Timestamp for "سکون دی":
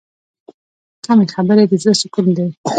2.01-2.47